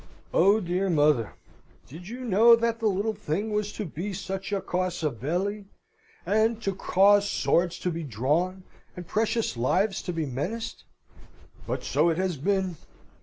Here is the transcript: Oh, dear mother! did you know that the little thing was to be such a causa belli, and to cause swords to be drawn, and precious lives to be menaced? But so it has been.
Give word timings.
Oh, 0.33 0.59
dear 0.59 0.89
mother! 0.89 1.35
did 1.87 2.07
you 2.07 2.21
know 2.21 2.55
that 2.55 2.79
the 2.79 2.87
little 2.87 3.13
thing 3.13 3.53
was 3.53 3.71
to 3.73 3.85
be 3.85 4.13
such 4.13 4.51
a 4.51 4.59
causa 4.59 5.11
belli, 5.11 5.65
and 6.25 6.59
to 6.63 6.73
cause 6.73 7.29
swords 7.29 7.77
to 7.77 7.91
be 7.91 8.01
drawn, 8.03 8.63
and 8.97 9.05
precious 9.05 9.55
lives 9.55 10.01
to 10.01 10.11
be 10.11 10.25
menaced? 10.25 10.85
But 11.67 11.83
so 11.83 12.09
it 12.09 12.17
has 12.17 12.37
been. 12.37 12.77